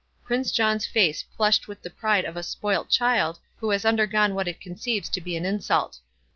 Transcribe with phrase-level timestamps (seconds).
[0.23, 4.47] Prince John's face flushed with the pride of a spoilt child, who has undergone what
[4.47, 5.99] it conceives to be an insult.